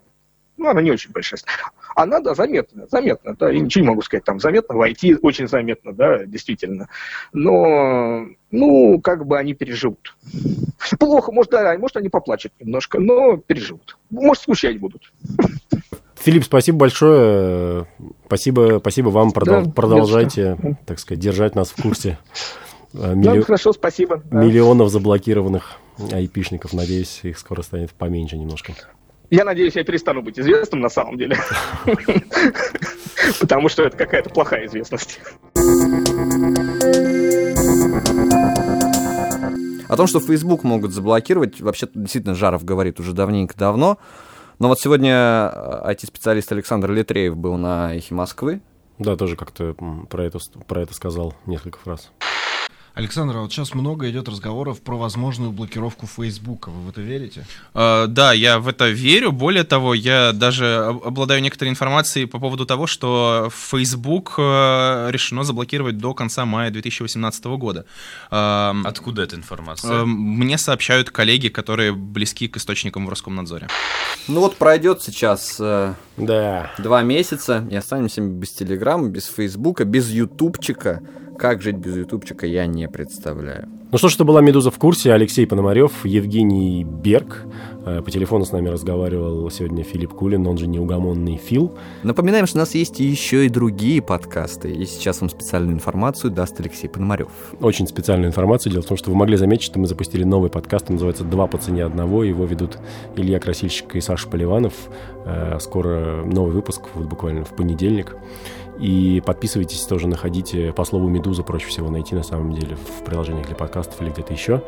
[0.55, 1.41] ну, она не очень большая.
[1.97, 5.49] Она, да, заметна, заметна, да, я ничего не могу сказать, там, заметно, в IT очень
[5.49, 6.87] заметно, да, действительно.
[7.33, 10.15] Но, ну, как бы они переживут.
[10.97, 13.97] Плохо, может, да, может, они поплачут немножко, но переживут.
[14.09, 15.11] Может, скучать будут.
[16.15, 17.87] Филипп, спасибо большое.
[18.27, 19.31] Спасибо, спасибо вам.
[19.31, 22.17] Продол- да, продолжайте, так сказать, держать нас в курсе
[22.93, 23.37] милли...
[23.37, 24.21] Ну, хорошо, спасибо.
[24.31, 25.77] Миллионов заблокированных
[26.11, 26.73] айпишников.
[26.73, 28.73] Надеюсь, их скоро станет поменьше немножко.
[29.29, 31.37] Я надеюсь, я перестану быть известным на самом деле.
[33.39, 35.19] Потому что это какая-то плохая известность.
[39.89, 43.97] О том, что Facebook могут заблокировать, вообще действительно Жаров говорит уже давненько давно.
[44.59, 45.11] Но вот сегодня
[45.85, 48.61] IT-специалист Александр Литреев был на «Эхе Москвы».
[48.97, 49.75] Да, тоже как-то
[50.09, 52.11] про это, про это сказал несколько фраз.
[52.97, 56.69] Александр, а вот сейчас много идет разговоров про возможную блокировку Фейсбука.
[56.69, 57.45] Вы в это верите?
[57.75, 59.31] Uh, да, я в это верю.
[59.31, 65.99] Более того, я даже обладаю некоторой информацией по поводу того, что Facebook uh, решено заблокировать
[65.99, 67.85] до конца мая 2018 года.
[68.31, 70.03] Uh, Откуда эта информация?
[70.03, 73.67] Мне сообщают коллеги, которые близки к источникам в Роскомнадзоре.
[74.27, 76.71] Ну вот пройдет сейчас э, да.
[76.79, 81.01] два месяца, и останемся без Телеграма, без Фейсбука, без Ютубчика.
[81.37, 83.69] Как жить без ютубчика, я не представляю.
[83.91, 85.13] Ну что ж, это была «Медуза в курсе».
[85.13, 87.45] Алексей Пономарев, Евгений Берг.
[87.85, 91.73] Э, по телефону с нами разговаривал сегодня Филипп Кулин, он же неугомонный Фил.
[92.03, 94.71] Напоминаем, что у нас есть еще и другие подкасты.
[94.71, 97.29] И сейчас вам специальную информацию даст Алексей Пономарев.
[97.61, 98.73] Очень специальную информацию.
[98.73, 100.87] Дело в том, что вы могли заметить, что мы запустили новый подкаст.
[100.89, 102.23] Он называется «Два по цене одного».
[102.23, 102.79] Его ведут
[103.15, 104.73] Илья Красильщик и Саша Поливанов.
[105.23, 108.15] Э, скоро новый выпуск, вот буквально в понедельник.
[108.79, 113.47] И подписывайтесь тоже, находите по слову «Медуза», проще всего найти на самом деле в приложениях
[113.47, 114.63] для подкастов или где-то еще.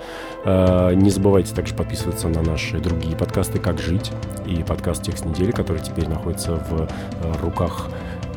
[0.46, 4.12] Э, не забывайте также подписываться на наши другие подкасты «Как жить»
[4.46, 7.34] и подкаст «Текст недели», который теперь находится в э,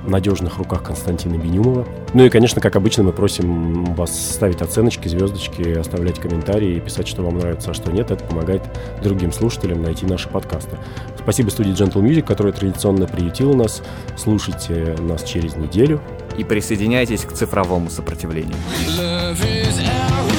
[0.06, 1.86] надежных руках Константина Бенюмова.
[2.14, 7.22] Ну и, конечно, как обычно, мы просим вас ставить оценочки, звездочки, оставлять комментарии, писать, что
[7.22, 8.10] вам нравится, а что нет.
[8.10, 8.62] Это помогает
[9.02, 10.76] другим слушателям найти наши подкасты.
[11.18, 13.82] Спасибо студии Gentle Music, которая традиционно приютила нас.
[14.16, 16.00] Слушайте нас через неделю.
[16.36, 18.56] И присоединяйтесь к цифровому сопротивлению.
[18.98, 20.31] Love is our